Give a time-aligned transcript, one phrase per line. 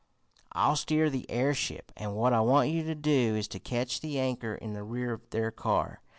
[0.53, 4.17] I'll steer the airship, and what I want you to do is to catch the
[4.17, 6.01] anchor in the rear of their car.